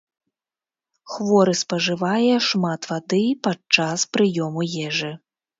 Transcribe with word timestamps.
Хворы 1.15 1.53
спажывае 1.63 2.33
шмат 2.47 2.89
вады 2.93 3.23
падчас 3.49 3.99
прыёму 4.19 4.61
ежы. 4.89 5.17